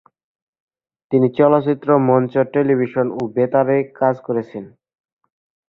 তিনি 1.11 1.27
চলচ্চিত্র, 1.37 1.89
মঞ্চ, 2.09 2.33
টেলিভিশন 2.53 3.07
ও 3.11 3.21
বেতারে 3.35 3.77
কাজ 3.99 4.15
করেছেন। 4.27 4.63